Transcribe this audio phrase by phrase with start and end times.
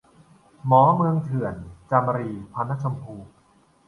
[0.65, 1.55] หมอเมืองเถื่อน-
[1.89, 3.15] จามรี พรรณชมพู